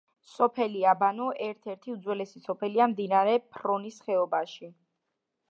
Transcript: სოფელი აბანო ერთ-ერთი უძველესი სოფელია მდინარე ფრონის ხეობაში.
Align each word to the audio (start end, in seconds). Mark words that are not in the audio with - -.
სოფელი 0.35 0.79
აბანო 0.93 1.27
ერთ-ერთი 1.47 1.93
უძველესი 1.97 2.41
სოფელია 2.47 2.89
მდინარე 2.95 3.37
ფრონის 3.59 4.03
ხეობაში. 4.09 4.73